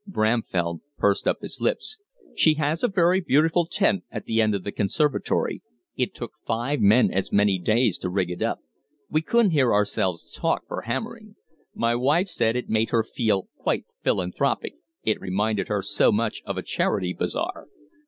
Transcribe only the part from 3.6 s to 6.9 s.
tent at the end of the conservatory. It took five